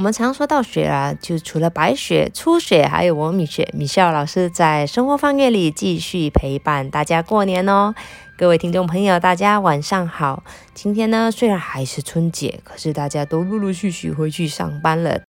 [0.00, 7.94] 我们常说到雪啊，就除了白雪、初雪，还有我米雪、米笑老师在生活方月里继续陪伴大家过年哦。
[8.38, 10.42] 各位听众朋友，大家晚上好。
[10.72, 15.20] 今天呢，虽然还是春节，可是大家都陆陆续续回去上班了。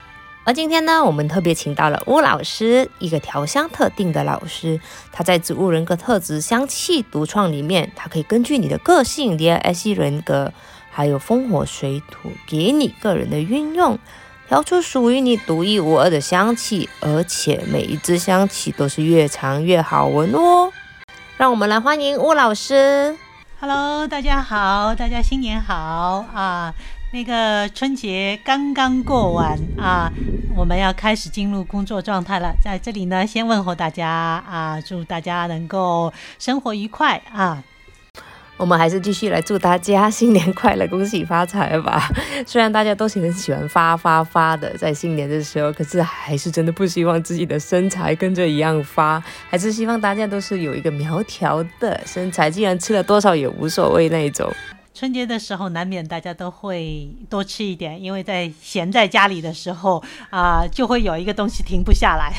[0.46, 4.80] 而今天呢，我们特别请到了巫老师，一个调香特定的老师。
[5.12, 10.54] 他在植物人格特质香气独创里面，他可以根据你的个性 DISC 人格，
[10.90, 14.00] 还有风火水土，给你个人的运用。
[14.52, 20.70] 调出属于你独一无二的香气，而且每一支香气都是越长越好闻哦。
[21.38, 23.16] 让我们来欢迎吴老师。
[23.62, 26.74] Hello，大家好，大家新年好啊！
[27.14, 30.12] 那个春节刚刚过完啊，
[30.54, 32.54] 我们要开始进入工作状态了。
[32.62, 37.64] 在这里呢，先问候大家啊，祝大家能够生活愉快啊。
[38.62, 42.08] 我们还是继续来祝大家新年快乐，恭喜发财吧！
[42.46, 54.54] 虽然大家都很喜欢发发发的，在新年的时候，可是还是真的不希望自己的身材跟着一样发，还是希望大家都是有一个苗条的身材，既然吃了多少也无所谓那种。
[55.02, 60.00] 春节的时候，难免大家都会多吃一点，因为在闲在家里的时候
[60.30, 62.32] 啊，就会有一个东西停不下来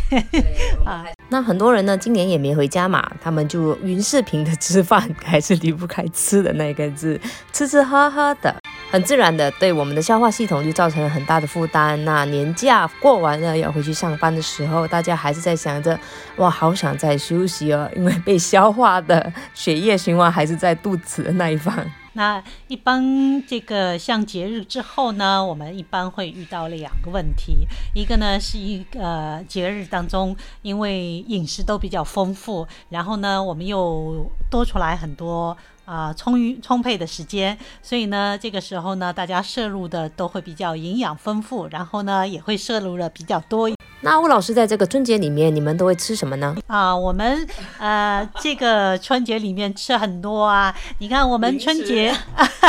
[0.86, 1.04] 啊。
[1.28, 7.20] 那很多人呢，今年也没回家嘛，他们就云视频的吃饭，还是离不开吃的那个字，
[7.52, 8.54] 吃吃喝喝的，
[8.92, 12.04] 很自然的对我们的消化系统就造成了很大的负担。
[12.04, 15.98] 那年假过完了要回去上班的时候，大家还是在想着，
[16.36, 21.84] 哇，好想再休息哦，因为被消化的血液循环还是在肚子的那一方。
[22.14, 43.70] 那一般这个像节日之后呢，我们一般会遇到两个问题，一个呢是一个节日当中，因为饮食都比较丰富，然后呢我们又多出来很多啊充裕充沛的时间，所以呢这个时候呢大家摄入的都会比较营养丰富，然后呢也会摄入的比较多。
[44.04, 46.56] 那吴老师在这个春节里面，你们都会吃什么呢？
[46.66, 47.46] 啊，我们
[47.78, 50.74] 呃，这个春节里面吃很多啊。
[50.98, 52.12] 你看，我们春节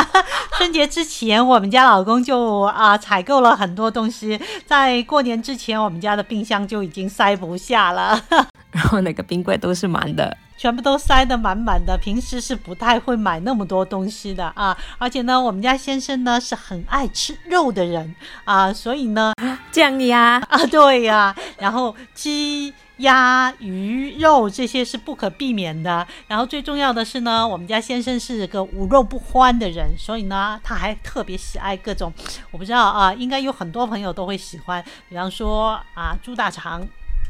[0.56, 8.20] 春节之前，我们家老公就啊采购了很多东西，在过年之前，我们家的冰箱就已经塞不下了，
[8.70, 10.36] 然后那个冰柜都是满的。
[10.56, 14.74] 全部都塞得满满的，平时是不太会买那么多东西的啊。
[14.98, 19.33] 而且呢，我们家先生呢是很爱吃肉的人啊，所以呢，
[19.74, 20.38] 酱鸭。
[20.48, 26.06] 啊，对呀，然后鸡、鸭、鱼肉这些是不可避免的。
[26.28, 32.12] 然后最重要的是呢，我们家先生是个无肉不欢的人，所以呢，他还特别喜爱各种，
[32.52, 36.86] 我不知道啊，应该有很多朋友都会喜欢，比方说啊，猪大肠。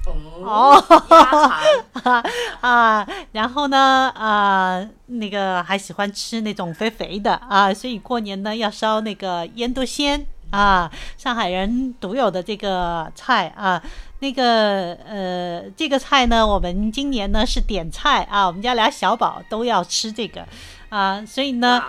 [0.07, 0.77] 哦，
[2.61, 10.89] 啊，然后呢，啊，那个还喜欢吃那种肥肥的啊，所以过年呢要烧那个腌笃鲜啊，
[11.19, 13.83] 上海人独有的这个菜啊，
[14.21, 20.47] 那个呃，这个菜呢，我们今年呢是点菜啊，我们家俩小宝都要吃这个
[20.91, 21.83] 啊，所以呢，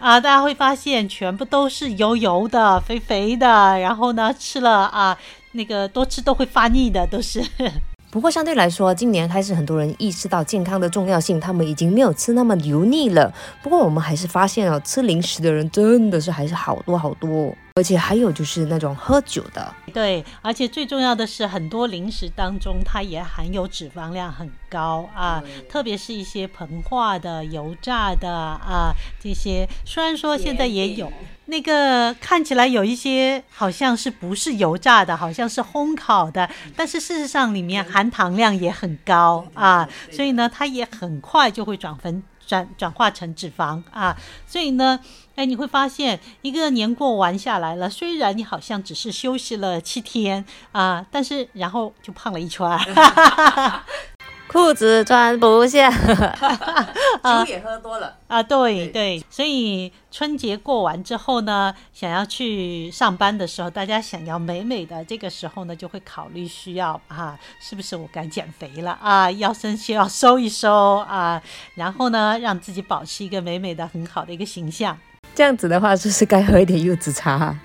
[0.00, 5.16] 啊，大家会发现全部都是油油的、肥肥的，然后呢吃了啊。
[5.54, 7.44] 那个多吃都会发腻的，都是。
[8.10, 13.30] 不过相对来说，今年开始很多人意识到健康的重要性，他们已经没有吃那么油腻了。
[13.62, 17.54] 不过我们还是发现啊，吃零食的人真的是还是好多好多。
[17.74, 31.10] 而且还有就是那种喝酒的，对，而且最重要的是，很多零食当中它也含有脂肪量很高啊，特别是一些膨化的、油炸的啊，这些虽然说现在也有
[31.46, 42.22] 那个看起来有一些好像是不是油炸的，好像是烘烤的，但是事实上里面含糖量也很高啊，所以呢，它也很快就会转分。
[42.52, 44.14] 转转化成脂肪啊，
[44.46, 45.00] 所以呢，
[45.36, 52.68] 哎，你会发现一个年过完下来了，虽然你好像只是休息了七天啊，但是然后就胖了一圈。
[54.52, 55.90] 裤子穿不下，
[57.24, 58.42] 酒也喝多了啊！
[58.42, 69.30] 对对，所以春节过完之后呢，想要去上班的时候，大家想要美美的，这个时候呢，就会考虑需要啊，是不是我该减肥了啊？
[69.30, 71.40] 腰身需要收一收啊，
[71.76, 74.98] 然后呢，让自己保持一个美美的、很好的一个形象。
[75.34, 77.58] 这样子的话，就是该喝一点柚子茶。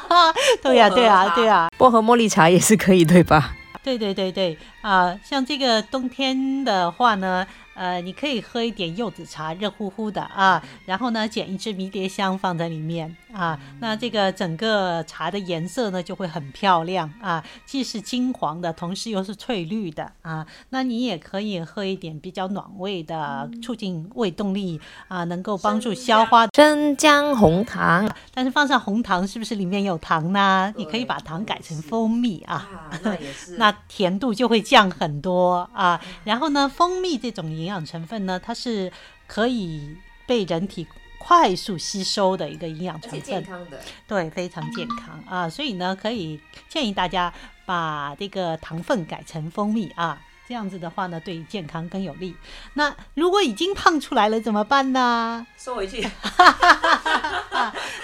[0.62, 3.52] 对呀，对呀，对呀，薄荷茉莉茶也是可以，对吧？
[3.82, 4.56] 对对对对。
[4.80, 20.46] 啊，像这个冬天的话呢，呃，你可以喝一点柚子茶，热乎乎的啊，然后呢，捡一支迷迭香放在里面啊，那这个整个茶的颜色呢就会很漂亮啊，既是金黄的，同时又是翠绿的啊。
[20.70, 26.46] 那你也可以喝一点比较暖胃的，促进胃动力啊，能够帮助消化。
[26.54, 30.72] 生姜红糖，但是放上红糖是不是里面有糖呢？
[30.76, 36.00] 你可以把糖改成蜂蜜啊，那也是， 那甜度就会降很多啊。
[36.24, 38.92] 然后呢，蜂蜜这种营养成分呢，它是
[39.26, 40.86] 可以被人体
[41.18, 45.48] 快速吸收的一个营养成分，健康的，对，非常健康啊。
[45.48, 47.32] 所以呢，可以建议大家
[47.64, 50.20] 把这个糖分改成蜂蜜啊。
[50.52, 52.36] 这样子的话呢，对健康更有利。
[52.74, 55.46] 那如果已经胖出来了怎么办呢？
[55.56, 56.06] 收回去。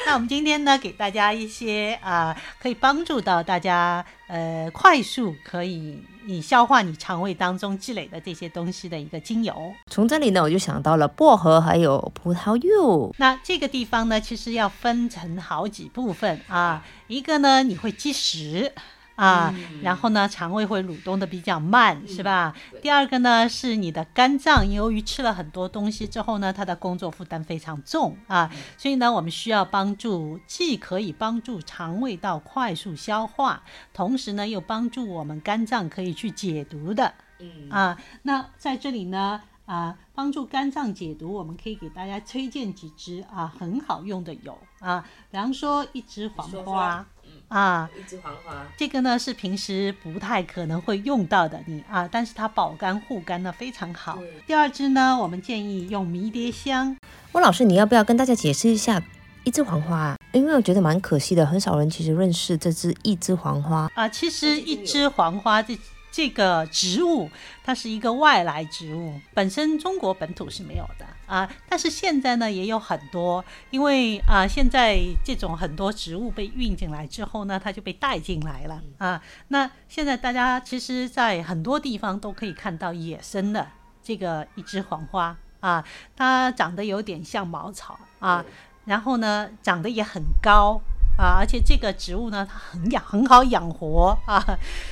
[0.07, 9.75] 那我们今天呢，给大家一些啊，可以帮助到大家呃，快速可以你消化你肠胃当中积累的这些东西的一个精油。
[9.89, 13.15] 从这里呢，我就想到了薄荷还有葡萄柚。
[13.19, 18.73] 那这个地方呢，其实要分成好几部分啊，一个呢，你会积食。
[19.19, 22.55] 啊，然后呢，肠胃会蠕动的比较慢，是吧？
[22.81, 33.61] 第二个呢，是你的肝脏，由于吃了很多东西之后呢，它的工作负担非常重啊，所以呢，我们需要帮助，既可以帮助肠胃道快速消化，
[33.93, 37.13] 同时呢，又帮助我们肝脏可以去解毒的。
[37.41, 47.05] 嗯啊，那在这里呢，啊，帮助肝脏解毒，我们可以给大家推荐几支啊很好用的油啊，比方说一支黄花。
[47.49, 54.19] 啊，一支黄花，这个呢是平时不太可能会用到的，你啊，但是它保肝护肝呢非常好。
[54.47, 56.97] 第二支呢，我们建议用迷迭香。
[57.33, 59.03] 温老师，你要不要跟大家解释一下
[59.45, 60.17] 一支黄花啊？
[60.33, 64.09] 因为我觉得蛮可惜的，很少人其实认识这支一支黄花啊。
[64.09, 65.79] 其实一支黄花这。
[66.19, 67.31] 这个植物
[67.63, 71.49] 它是一个外来植物，本身中国本土是没有的啊。
[71.69, 79.23] 但是现在呢也有很多，因为啊现在这种很多植物被运进来之后呢，它就被带进来了啊。
[79.47, 83.69] 那现在大家其实，在很多地方都可以看到野生的
[84.03, 85.85] 这个一枝黄花啊，
[86.17, 88.45] 它长得有点像茅草啊，
[88.87, 90.81] 然后呢长得也很高。
[91.19, 94.41] 啊，而且这个植物呢，它很养，很好养活啊，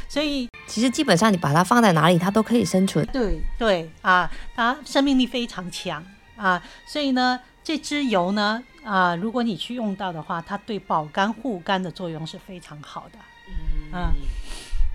[0.09, 3.07] 所以其实基本上你把它放在哪里，它都可以生存。
[3.07, 6.05] 对对啊，它生命力非常强
[6.37, 13.19] 啊，所以呢，这支油呢，啊，如果你去用到的话，它对保肝护肝的作用是非常好的。
[13.49, 14.11] 嗯啊，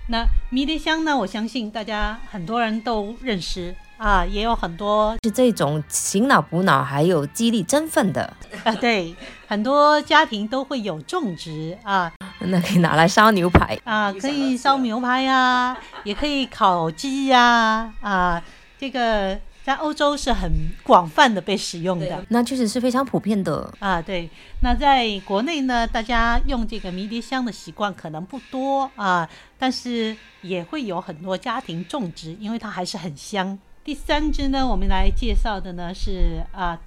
[0.08, 3.74] 那迷迭香呢，我相信大家很多人都认识。
[4.02, 8.34] 啊，也有很多是这种醒脑补脑，还有激励振奋的
[8.64, 8.74] 啊。
[8.74, 9.14] 对，
[9.46, 18.42] 很多家庭都会有种植啊，那可以拿来烧牛排啊，可以烧牛排呀，也可以烤鸡呀啊。
[18.76, 20.50] 这个在欧洲是很
[20.82, 24.02] 广泛的被使用的，那确实是非常普遍的啊。
[24.02, 24.28] 对，
[24.62, 33.56] 那在国内呢，大家用这个迷迭香的习惯可能不多啊，但是也会有很多家庭种植，因为它还是很香。
[33.84, 36.78] 第三支呢，我们来介绍的呢是啊，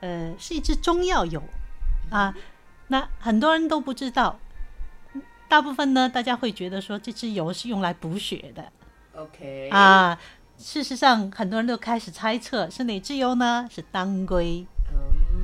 [0.00, 1.40] 呃，是一支中药油
[2.10, 2.34] 啊。
[2.88, 4.40] 那很多人都不知道，
[5.48, 8.72] 大部分呢，大家会觉得说这支油是用来补血的。
[9.14, 10.18] OK 啊，
[10.58, 13.68] 事实上很多人都开始猜测是哪支油呢？
[13.70, 14.66] 是当归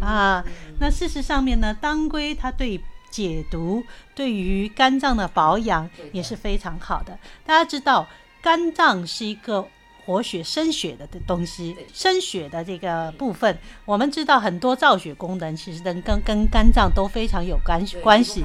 [0.01, 0.45] 啊。
[0.81, 3.85] 那事实上面呢，当归它对解毒、
[4.17, 7.17] 对于肝脏的保养也是非常好的。
[7.47, 8.09] 大家知道，
[8.43, 9.69] 肝脏是一个。
[10.09, 18.43] 活血生血的的东西，生血的这个部分，我们知道很多造血功能其实跟跟跟肝脏都非常有关关系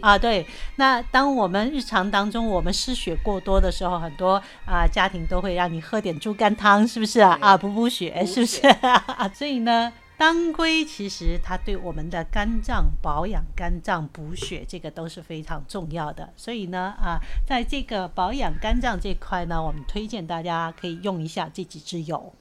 [0.00, 0.16] 啊。
[0.16, 7.36] 对，那当我们日常当中我们失血过多的时候，很多啊家庭都会让你喝点猪肝汤，是不是啊？
[7.40, 8.62] 啊，补补血，是不是？
[9.34, 9.92] 所以呢。
[10.18, 16.32] 当归其实它对我们的肝脏保养、肝脏补血，这个都是非常重要的。
[16.36, 22.32] 所以呢，啊，在这个保养肝脏这块呢，我们推荐大家可以用一下这几支油，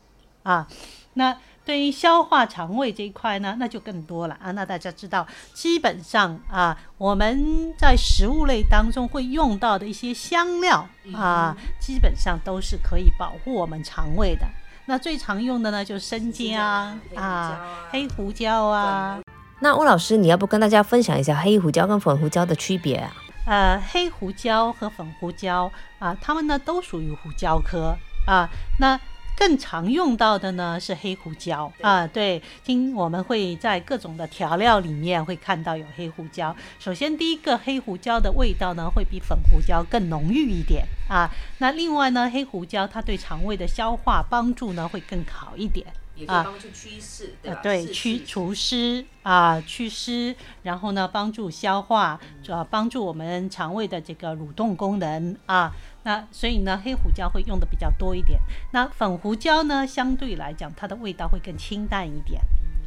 [0.43, 0.67] 啊，
[1.15, 1.35] 那
[1.65, 4.51] 对于消化肠胃这一块呢，那就更多了啊。
[4.51, 14.47] 那大家知道，基本上啊，我们在食物类当中会用到的一些香料啊，基本上都是可以保护我们肠胃的。
[14.91, 19.21] 那最常用的呢，就是生姜啊，黑胡椒啊。
[19.61, 23.13] 那吴老师，你要不跟大家分享一下黑胡椒跟粉胡椒的区别啊？
[23.45, 27.95] 呃，黑胡椒和粉胡椒啊，它们呢都属于胡椒科
[28.27, 28.49] 啊。
[28.79, 28.99] 那
[29.37, 36.55] 更常用到的呢是黑胡椒啊，对，今我们会在各种的调料里面会看到有黑胡椒。
[36.79, 41.29] 首先，第一个黑胡椒的味道呢会比粉胡椒更浓郁一点啊。
[41.57, 45.87] 那另外呢，黑胡椒它对肠胃的消化帮助呢会更好一点。
[46.13, 55.71] 也可以帮助驱湿，对对，驱除湿啊，祛湿，然后呢，帮助消化，主要帮助我们肠胃的这个蠕动功能啊。
[56.03, 58.39] 那所以呢，黑胡椒会用的比较多一点。
[58.71, 62.41] 那粉胡椒呢，相对来讲，它的味道会更清淡一点。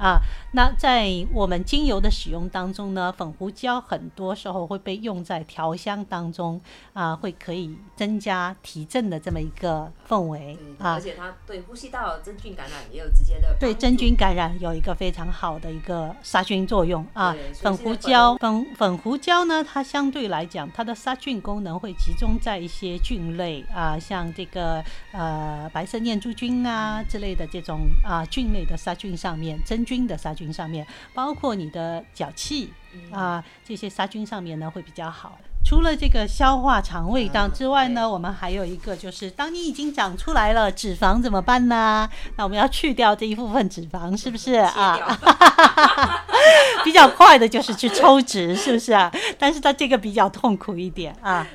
[0.04, 0.20] 啊，
[0.52, 6.60] 那在我们精油的使用当中呢，粉胡椒很多时候会被用在调香当中
[6.92, 17.34] 啊，会可以增加提振的这么一个氛围啊，而且它对呼吸道真菌感染也有直接的对真菌感染有一个非常好的一个杀菌作用啊。
[17.54, 29.82] 粉胡椒粉粉胡椒呢，它相对来讲，它的杀菌功能会集中在一些菌类啊，像这个呃白色念珠菌啊之类的这种啊菌类的杀菌上面真。
[29.82, 32.72] 菌的杀菌上面，包括你的脚气
[33.10, 35.38] 啊，这些杀菌上面呢会比较好。
[35.66, 42.06] 除了这个消化肠胃道之外呢，我们还有一个就是，当你已经长出来了，脂肪怎么办呢？
[42.36, 44.98] 那我们要去掉这一部分脂肪，是不是 啊？
[46.84, 49.10] 比较快的就是去抽脂，是不是啊？
[49.38, 51.46] 但是它这个比较痛苦一点啊，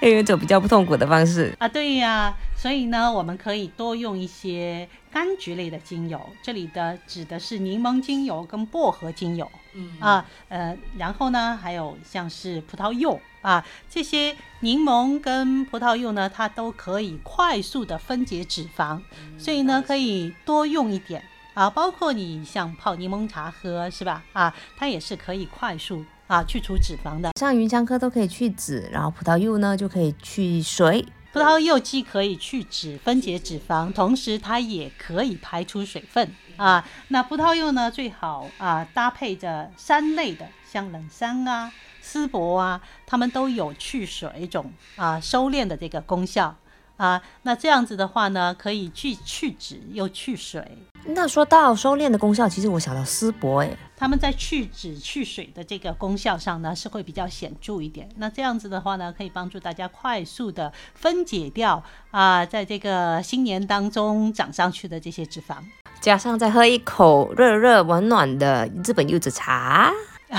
[0.00, 1.66] 要用一种比较不痛苦的方式啊。
[1.66, 2.34] 对呀。
[2.66, 9.96] 所以呢，我们可以多用一些柑橘类的精油，这里的指的是柠檬精油跟薄荷精油，嗯。
[10.00, 19.00] 啊，呃，然后呢，还有像是葡萄柚啊，这些柠檬跟葡萄柚呢，它都可以快速的分解脂肪，
[19.38, 21.22] 所以呢，可以多用一点。
[21.54, 24.24] 啊，包括你像泡柠檬茶喝是吧？
[24.32, 31.06] 啊，它也是可以快速啊去除脂肪的，像芸香科都可以去籽，然后葡萄柚呢就可以去水。
[31.36, 36.82] 葡萄柚既可以去脂分解脂肪，同时它也可以排出水分啊。
[37.08, 46.56] 那葡萄柚呢，最好啊搭配着山类的，像冷杉啊、丝柏啊，它们都有去水肿啊、收敛的这个功效
[46.96, 47.20] 啊。
[47.42, 50.78] 那这样子的话呢，可以既去脂又去水。
[51.08, 58.08] 那说到收敛的功效，其实我想到丝柏，哎，他们在去脂去水的这个功效上呢，是会比较显著一点。
[58.16, 65.58] 那这样子的话呢，可以帮助大家快速的分解掉啊，在这个新年当中长上去的这些脂肪，
[66.00, 69.92] 加上再喝一口热热暖暖的日本柚子茶，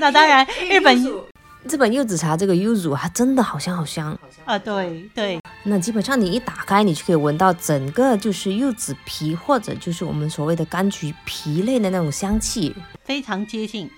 [0.00, 1.00] 那当然日本。
[1.66, 4.56] 这本柚子茶这个柚乳它真的好香好香啊！
[4.58, 13.90] 对对，那基本上你一打开，你就可以闻到整个就是柚子皮或者就是我们所谓的柑橘皮类的那种香气，非常接近。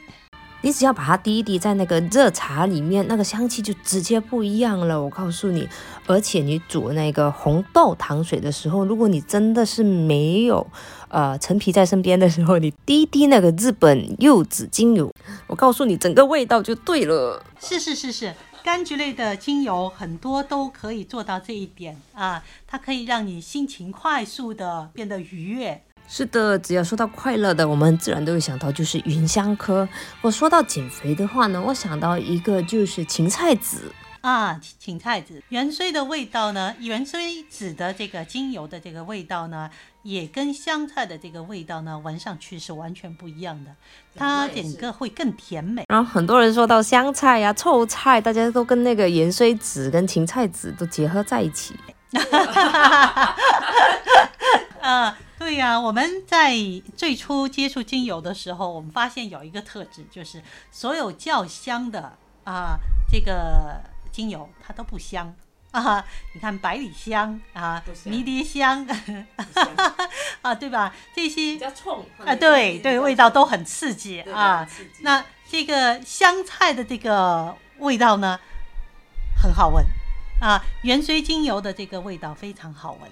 [0.60, 5.00] 你只要把它滴一滴在那个热茶里面，那个香气就直接不一样了。
[5.00, 5.68] 我告诉你，
[6.06, 10.66] 而且你煮那个红豆糖水的时候，如果你真的是没有
[11.08, 15.12] 呃陈皮在身边的时候，你滴一滴那个日本柚子精油，
[15.46, 17.42] 我告诉你，整个味道就对了。
[17.60, 18.34] 是是是是，
[18.64, 25.82] 柑橘类的精油很多都可以做到这一点啊，它可以让你心情快速的变得愉悦。
[26.10, 29.86] 是的，只要说到快乐的，我们自然都会想到就是芸香科。
[30.22, 39.70] 我说到减肥的话呢，我想到一个就是芹菜籽啊，芹菜籽芫荽的味道呢，芫荽籽的这个精油的这个味道呢，
[40.02, 43.70] 也跟香菜的这个味道呢，闻上去是完全不一样的，
[44.16, 45.84] 它整个会更甜美。
[45.88, 51.76] 然后很多人说到香菜呀、臭菜，大家都跟那个芫荽籽跟芹菜籽都结合在一起。
[54.80, 55.16] 啊。
[55.48, 56.54] 对呀，我们在
[56.94, 62.78] 最初接触精油的时候，我们发现有一个特质，就是所有较香的啊，
[63.10, 63.80] 这个
[64.12, 65.34] 精油它都不香
[65.72, 66.04] 啊。
[66.34, 68.86] 你看百里香啊，迷迭香，
[70.42, 70.94] 啊，对吧？
[71.16, 74.68] 这些比较冲啊，对对，味道都很刺激啊。
[75.00, 78.38] 那这个香菜的这个味道呢，
[79.42, 79.82] 很好闻
[80.42, 80.62] 啊。
[80.82, 83.10] 元锥精油的这个味道非常好闻。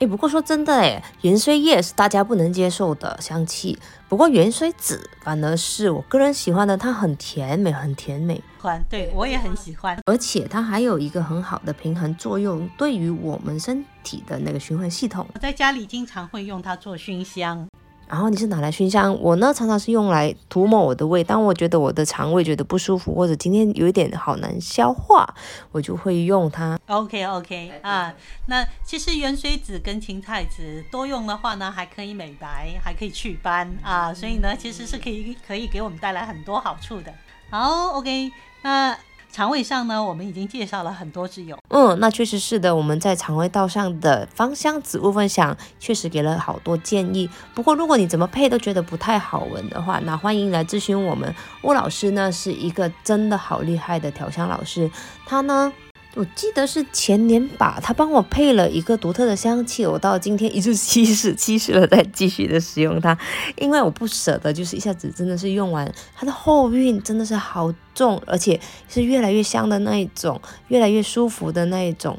[0.00, 8.42] 哎，不过说真的，哎，元荽叶是大家不能接受的香气，不过元荽籽反而是我个人喜欢的，它很甜美，很甜美。
[8.58, 15.26] 欢，对我也很喜欢，而且它还有一个很好的平衡作用，对于我们身体的那个循环系统。
[15.34, 17.68] 我在家里经常会用它做熏香。
[18.08, 21.24] 然后你是拿来熏香，我呢常常是用来涂抹我的胃。
[21.24, 25.26] 当我觉得我的肠胃觉得不舒服，或者今天有一点好难消化，
[25.72, 26.78] 我就会用它。
[26.86, 28.14] OK OK 啊，
[28.46, 37.12] 那其实元水子跟芹菜籽多用的话呢，还可以美白，还可以祛斑啊，所以呢其实是可以可以给我们带来很多好处的。
[37.50, 38.30] 好 OK，
[38.62, 38.96] 那。
[39.34, 41.58] 肠胃上呢，我们已经介绍了很多支油。
[41.70, 47.28] 嗯，那确实是的，我们在肠胃道上的芳香植物分享，确实给了好多建议。
[47.52, 51.34] 不过，如果你怎么配都觉得不太好闻的话，那欢迎来咨询我们。
[51.62, 54.88] 吴老师呢，是一个真的好厉害的调香老师，
[55.26, 55.72] 他呢。
[56.16, 63.18] 我记得是前年吧，他帮我配了一个独特的香气，我到今天一直七十， 七十了，再继续的使用它，
[63.56, 72.16] 因为我不舍得，就是一下子真的是用完，它的后韵真的是好重，而且是越来越香的那一种，越来越舒服的那一种。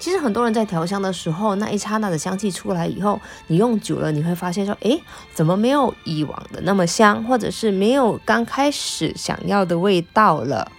[0.00, 5.00] 其实很多人在调香的时候，那一刹那的香气出来以后，你用久了，你会发现说，诶，
[5.32, 10.72] 怎么没有以往的那么香，或者是没有刚开始想要的味道了？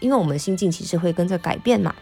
[0.00, 1.94] 因为我们心境其实会跟着改变嘛。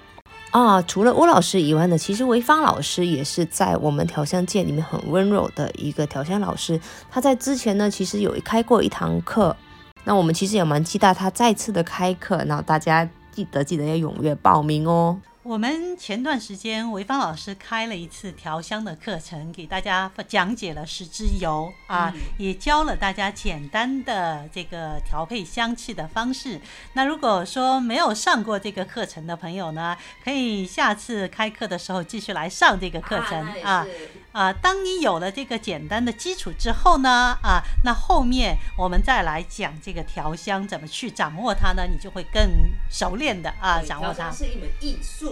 [0.53, 6.79] 啊，除了吴老师以外呢，其实潍坊老师也是在我们调香界里面很温柔的一个调香老师。
[7.11, 9.57] 他在之前呢，其实有开过一堂课，
[10.05, 15.19] 那我们其实也蛮期待他再次的开课，然后大家记得记得要踊跃报名哦。
[15.45, 26.61] 我们前段时间潍坊老师开了一次调香的课程，给大家讲解了十支油啊，也教了大家简单的这个调配香气的方式。
[26.93, 33.85] 那如果说没有上过这个课程的朋友呢，可以下次开课的时候继续来上这个课程啊。
[34.31, 41.83] 啊，当你有了这个简单的基础之后呢，啊，那后面我们再来讲这个调香怎么去掌握它呢？
[41.87, 42.43] 你就会更
[42.89, 44.31] 熟练的啊，掌握它。
[44.31, 45.32] 是一门艺术，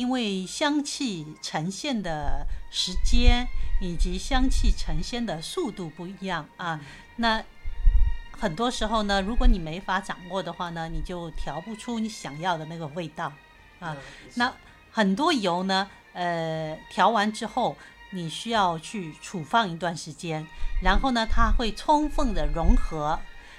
[0.00, 3.46] 因为香气呈现的时间
[3.82, 6.80] 以及香气呈现的速度不一样啊。
[7.16, 7.44] 那
[8.32, 13.30] 很多时候呢，如果你没法掌握的话呢，你就调不出你想要的那个味道
[13.78, 13.94] 啊。
[14.34, 14.52] 那
[14.90, 15.88] 很多油呢。
[16.12, 17.76] 呃，调完之后，
[18.10, 20.44] 你需要去储放一段时间，
[20.82, 23.16] 然后呢，它会充分的融合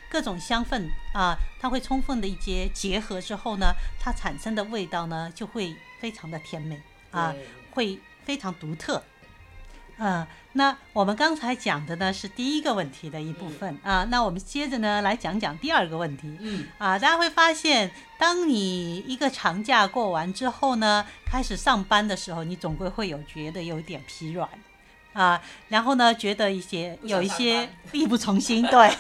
[0.10, 6.82] 各种香氛啊，它会充分的一些结合之后呢，它产生的味道呢就会非常的甜美
[7.12, 7.34] 啊，
[7.74, 9.02] 会非常独特。
[9.98, 16.36] 嗯，那我们刚才讲的呢是第一个问题的一部分啊，那我们接着呢来讲讲第二个问题。
[16.40, 24.50] 嗯，啊，大家会发现，当你一个长假过完之后呢，开始上班的时候，你总归会有觉得有点疲软。
[25.14, 28.88] 啊，然后呢，觉得一些有一些力不从心，对，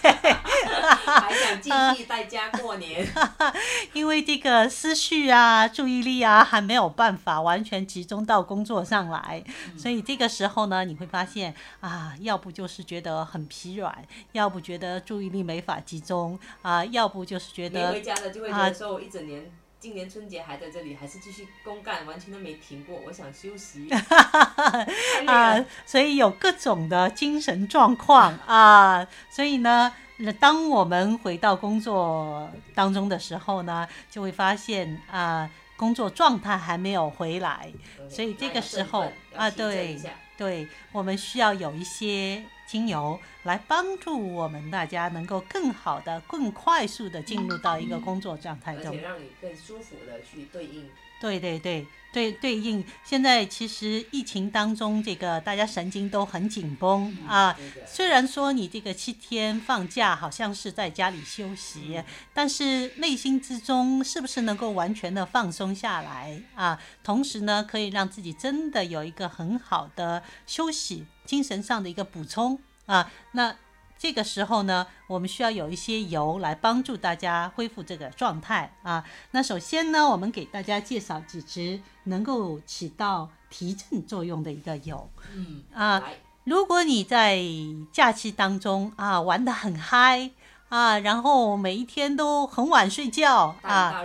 [1.05, 3.07] 还想继续在家过年，
[3.93, 9.43] 因为这个思绪啊、注意力啊，还没有办法完全集中到工作上来，
[9.77, 19.49] 所以这个时候呢，你会发现啊，要不就是觉得很疲软，要不觉得注意力没法集中啊，要不就是觉得回家了就会觉得说我一整年。
[19.81, 23.01] 今年春节还在这里，还是继续公干，完全都没停过。
[23.07, 23.89] 我想休息。
[25.25, 29.91] 啊，所以有各种的精神状况啊，所以呢，
[30.39, 37.73] 当我们回到工作当中的时候呢，就会发现啊，工作状态还没有回来，
[38.07, 39.99] 所以这个时候啊，对。
[40.37, 50.89] 对我们需要有一些精油来帮助我们大家能够更好的、更快速的进入到一个工作状态中，而且让你更舒服的去对应。
[51.19, 57.55] 对对对对对应，现在其实疫情当中，这个大家神经都很紧绷啊。
[57.85, 62.01] 虽然说你这个七天放假好像是在家里休息，
[62.33, 66.79] 但是内心之中是不是能够完全的放松下来啊？
[67.03, 73.09] 同时呢，可以让自己真的有一个很好的休息，精神上的一个补充啊。
[73.31, 73.55] 那。
[74.03, 79.03] 这个时候呢，我们需要有一些油来帮助大家恢复这个状态啊。
[79.29, 85.07] 那首先呢，我们给大家介绍几支能够起到提振作用的一个油。
[85.35, 86.03] 嗯啊，
[86.45, 87.43] 如果你在
[87.91, 90.31] 假期当中啊玩得很嗨。
[90.71, 94.01] 啊，然后每一天都很晚睡觉啊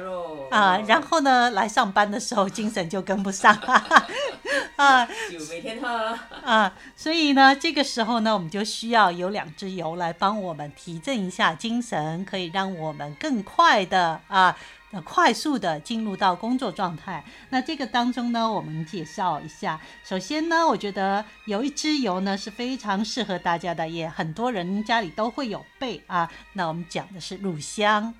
[0.50, 3.54] 啊，然后呢，来上班的时候精神就跟不上
[4.74, 14.56] 啊，就每天喝啊，所以呢，这个时候呢，我们就需要有两支油来帮我们提振一下精神，可以让我们更快的啊。
[15.02, 17.24] 快速的进入到工作状态。
[17.50, 19.80] 那这个当中呢，我们介绍一下。
[20.04, 26.30] 首先呢，我觉得有一支油呢是非常适合大家的，也很多人家里都会有备啊。
[26.54, 28.14] 那我们讲的是乳香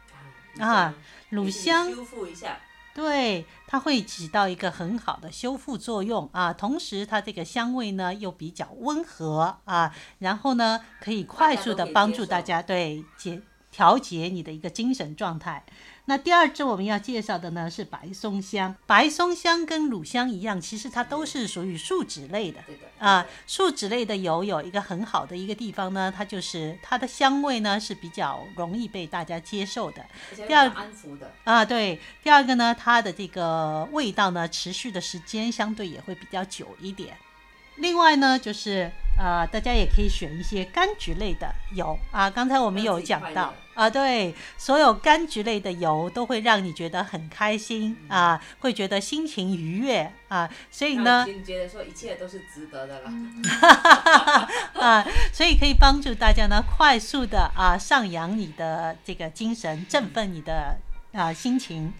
[0.59, 0.95] 啊，
[1.31, 2.59] 乳香修复一下，
[2.95, 6.53] 对，它会起到一个很好的修复作用啊。
[6.53, 13.43] 同时，它这个香味呢又比较温和啊，然后呢可以快速的帮助大家对解。
[13.69, 15.63] 调节你的一个精神状态。
[16.09, 22.61] 那第二支我们要介绍的呢是白松香，白松香跟乳香一样，其实它都是属于树脂类的。
[22.65, 30.07] 对的啊，树脂类的油有一个很好的一个地方呢，它就是它的香味呢是比较容易被大家接受的。
[30.47, 37.17] 第二安抚的啊，对，第二个呢，它的这个味道呢，持续的时间相对也会比较久一点。
[37.79, 42.31] 另外呢，就是呃，大家也可以选一些柑橘类的油啊。
[42.31, 50.49] 刚才我们有讲到啊，对，所有柑橘类的油都会让你觉得很开心啊，会觉得心情愉悦啊。
[50.71, 53.13] 所以呢，你觉得说一切都是值得的了
[54.81, 60.79] 啊，所以可以帮助大家呢，快速的啊上扬你的这个精神，振奋你的
[61.13, 61.93] 啊心情。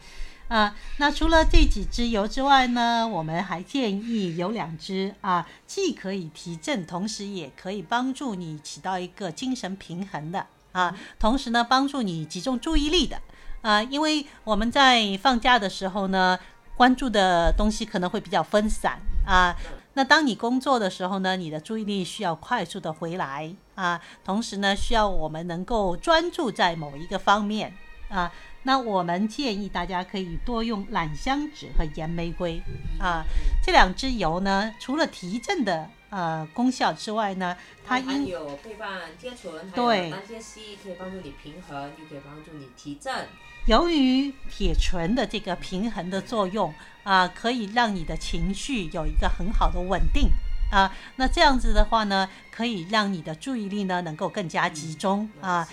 [0.49, 13.19] 啊，那除了这几支油之外呢，我们还建议有两支啊，既可以提振，同时也可以帮助你起到一个精神平衡的啊，同时呢，帮助你集中注意力的。
[13.63, 16.39] 啊，因为我们在放假的时候呢，
[16.77, 19.01] 关注的东西可能会比较分散。
[19.25, 19.57] 啊，
[19.95, 23.55] 那当你工作的时候呢，你的注意力需要快速的回来。
[23.75, 27.73] 啊，同时呢，需要我们能够专注在某一个方面。
[28.11, 28.31] 啊。
[28.63, 32.61] 那我们建议大家可以多用榄香脂和岩玫瑰。
[32.99, 33.25] 啊，
[33.65, 43.27] 这两支油呢，除了提振的呃功效之外呢，它因有配方贴醇，对，那些硒可以帮助你平衡，又可以帮助你提振。
[43.67, 50.31] 由于铁醇的这个平衡的作用啊，可以让你的情绪有一个很好的稳定
[50.71, 55.69] 啊，那这样子的话呢，可以让你的注意力呢能够更加集中啊。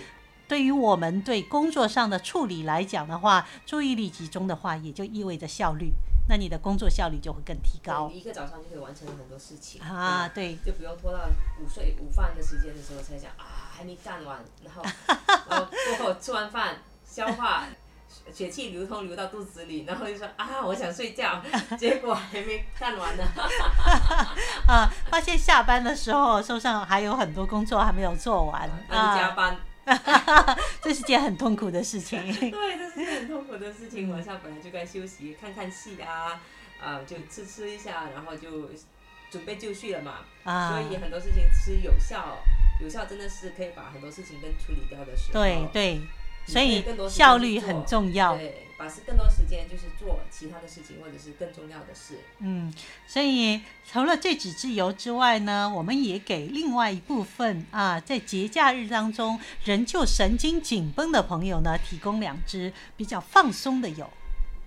[0.48, 5.92] 对于我们对工作上的处理来讲的话，注意力集中的话，也就意味着效率。
[6.28, 8.10] 那你的工作效率就会更提高。
[8.14, 11.20] 一个早上就可以完成很多事情啊，对，就不用拖到
[11.60, 14.84] 午睡午饭的时间的时候才想啊，还没干完，然后
[15.50, 17.66] 然后过后吃完饭消化，
[18.34, 21.42] 血气流通流到肚子里，然后就说啊，我想睡觉，
[21.78, 23.24] 结果还没干完呢。
[24.68, 29.58] 啊，发现下班的时候手上还有很多工作还没有做完，啊，加班。
[30.82, 32.18] 这是件很痛苦的事情。
[32.34, 33.03] 对，这是
[33.58, 34.10] 件很痛苦的事情。
[34.10, 36.42] 晚上本来就该休息，看看戏啊，
[36.82, 38.70] 啊，就吃吃一下，然后就
[39.30, 40.26] 准备就绪了嘛。
[40.44, 40.70] 啊。
[40.70, 42.38] 所以很多事情吃有效，
[42.82, 45.40] 有效真的是可以把很多事情跟处理掉的时候。
[45.42, 46.02] 对对。
[46.46, 48.36] 所以效率很重要。
[48.36, 52.20] 对，把是更多时间就是做其他的事情，或者是更重要的事。
[52.40, 52.74] 嗯，
[53.08, 64.10] 所以除了这几支油之外呢，我们也给另外一部分啊，在节假日当中仍旧神经紧绷的朋友呢，提供两支比较放松的油。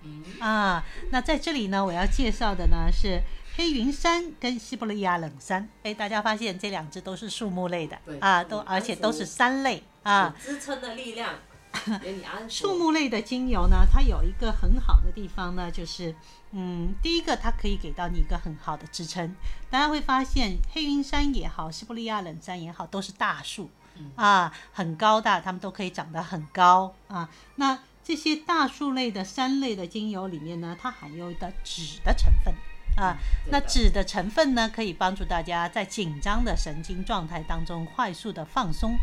[0.03, 0.23] 嗯。
[0.39, 3.21] 啊，那在这里呢，我要介绍的呢是
[3.55, 5.69] 黑云杉跟西伯利亚冷杉。
[5.83, 11.35] 哎，大家发现这两支都是树木类的啊，都而且都是杉类啊，支撑的力量。
[12.49, 16.13] 树木类的精油呢，它有一个很好的地方呢，就是，
[16.51, 19.35] 嗯，第一个它可以给到你一个很好的支撑。
[19.69, 23.69] 大家会发现，黑云山也好，西伯利亚冷杉也好，都是大树，
[24.15, 27.29] 啊，很高大，它们都可以长得很高啊。
[27.55, 32.53] 那这些大树类的山类的精油里面呢，它含有的酯的成分
[32.97, 33.17] 啊，
[33.51, 38.97] 那酯的成分呢，可以帮助大家在紧张的神经状态当中快速的放松。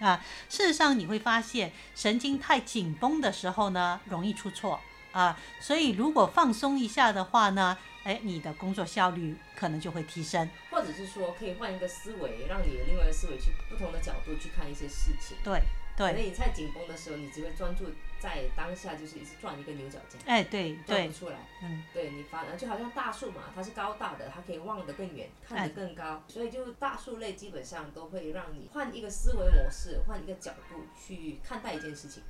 [0.00, 4.80] 啊，事实上你会发现，神经太紧绷的时候呢，容易出错
[5.12, 5.38] 啊。
[5.60, 10.48] 所以如果放松一下的话呢，哎，你的工作效率可能就会提升。
[10.70, 15.36] 或者是说，可以换一个思维，让你的另外一个思维去不同的角度去看一些事情。
[15.44, 15.60] 对。
[15.96, 17.84] 对，那你太紧绷的时候，你只会专注
[18.18, 20.20] 在当下，就是一直转一个牛角尖。
[20.24, 21.38] 哎，对，转不出来。
[21.62, 26.22] 嗯，对你反而就好像大树嘛，它是高大的，它可以望得更远，看得更高。
[26.28, 32.22] 所以就大树类基本上都会让你换一个思维模式，换一个角度去看待一件事情。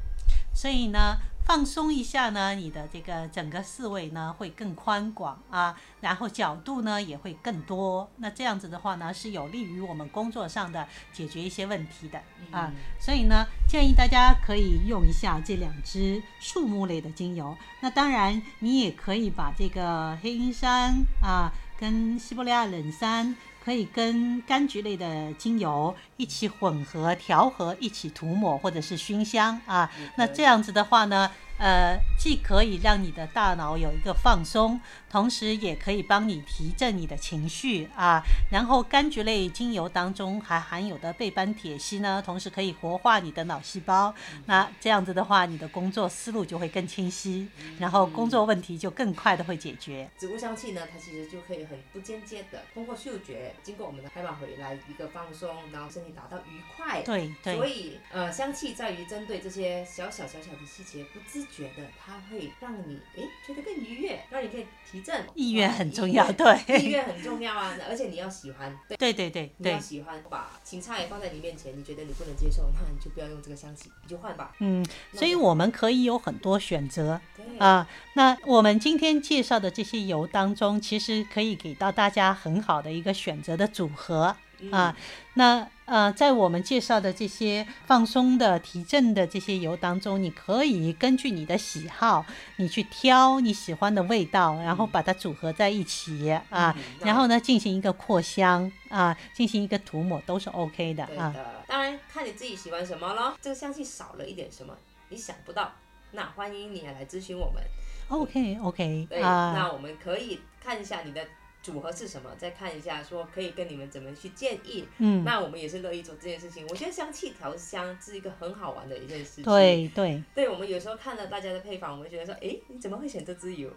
[0.52, 8.08] 所以呢，放松一下呢，你的这个整个思维呢会更宽广啊，然后角度呢也会更多。
[8.16, 12.70] 那这样子的话呢，是有利于我们工作上的解决一些问题的啊。
[12.98, 17.56] 所以呢，建议大家可以用一下这两支树木类的精油。
[17.80, 23.34] 那当然，你也可以把这个黑云山啊跟西伯利亚冷杉。
[23.64, 29.90] 可以跟柑橘类的精油一起混合调和，一起涂抹或者是熏香啊。
[30.16, 38.23] 那这样子的话呢，呃，既可以让你的大脑有一个放松，同时也可以帮你提振你的情绪啊。
[38.51, 44.14] 然后柑橘类精油当中还含有的倍斑铁烯呢，同时可以活化你的脑细胞。
[44.46, 47.46] 那这样子的话，你的工作思路就会更清晰，
[47.79, 50.09] 然后工作问题就更快的会解决。
[50.18, 57.03] 植物香气呢，它其实就可以很不间接的通过嗅觉，经过我们的海马回来一个放松，然后身体达到愉快。
[57.03, 57.55] 对对。
[57.55, 65.26] 所以呃，香气在于针对这些小小小小的细节，不自觉得，它会让你诶觉得更愉悦，让你可以提振。
[65.34, 66.80] 意愿很重要，对。
[66.80, 68.78] 意愿很重要啊， 而且你要喜欢。
[68.88, 69.52] 对对对对。
[69.58, 74.52] 你要喜欢，把芹菜放在你面前，你觉得你不能接受，那你就不要用这个香气，你就换吧。
[74.60, 77.20] 嗯，所以我们可以有很多选择
[77.58, 77.86] 啊。
[78.14, 84.36] 那我们今天介绍的这些油当中，其实可以给到大家很好的一个选择的组合
[84.70, 84.96] 啊。
[85.35, 92.25] 那呃，在我们介绍的这些放松的、提振的这些油当中，你可以根据你的喜好，
[92.57, 101.35] 你去挑你喜欢的味道，然后把它组合在一起啊，然后呢进行一个扩香啊，进行一个涂抹都是 OK 的啊。
[101.66, 104.77] 当然看你自己喜欢什么咯，这个香气少了一点什么，
[105.09, 105.73] 你想不到，
[106.12, 107.61] 那欢迎你来咨询我们。
[108.09, 111.27] OK OK，对，那我们可以看一下你的。
[111.62, 112.31] 组合是什么？
[112.38, 114.87] 再看一下，说可以跟你们怎么去建议。
[114.99, 116.66] 嗯，那我们也是乐意做这件事情。
[116.68, 119.44] 我觉得香气调香是一个很好玩的一件事情。
[119.44, 120.23] 对对。
[120.35, 123.70] 对，我们有时候看了大家的配方，我们觉得说，哎，你怎么会选这支油？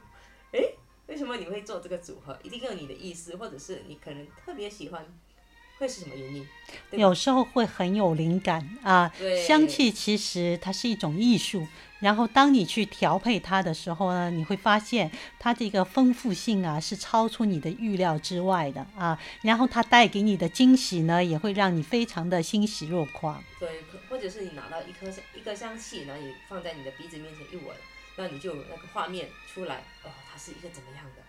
[0.52, 0.60] 哎，
[1.08, 2.38] 为什么你会做这个组合？
[2.44, 5.06] 一定有你的意思，或者是你可能特别喜欢。
[5.80, 6.48] 会是什么原因？
[6.92, 9.12] 有时候会很有灵感啊。
[9.46, 11.68] 香气其实它是一种艺术，
[12.04, 19.18] 然后当你去调配它的时候呢，你会发现它这个丰富性啊是超出你的预料之外的啊。
[19.42, 23.42] 然后它带给你的惊喜呢，也会让你非常的欣喜若狂。
[23.58, 23.70] 对，
[24.10, 27.74] 或者是你拿到一颗香一颗香气，然后你放在你的鼻子面前一闻，
[28.18, 31.24] 那你就那个画面出来，哦，它是一个怎么样的？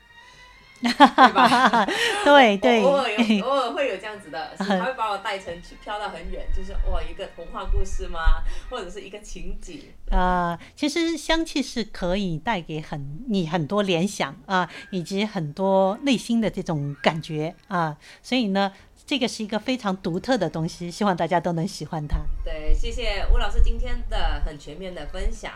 [0.80, 0.92] 对
[1.32, 1.87] 吧？
[2.24, 8.42] 对 对，偶尔有偶尔会有这样子的， 他会把我带成去飘到很远，就是哇一个童话故事吗？
[8.70, 9.82] 或者是一个情景？
[10.10, 18.72] 啊，其实香气是可以带给很你很多联想啊，以及很多内心的这种感觉啊，所以呢，
[19.06, 22.18] 这个是一个非常独特的东西，希望大家都能喜欢它。
[22.44, 25.52] 对，谢谢吴老师今天的很全面的分享。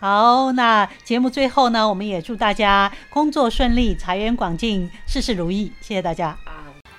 [0.00, 5.70] 好，那节目最后呢，我们也祝大家工作顺利，财源广进，事事如意。
[5.82, 6.34] 谢谢大家。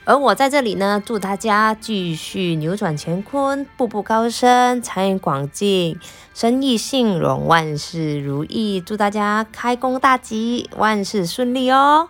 [0.04, 5.98] 而我在这里呢，祝大家继续扭转乾坤，步步高升，财源广进，
[6.36, 8.80] 生意兴隆，万事如意。
[8.80, 12.08] 祝大家开工大吉，万事顺利哦。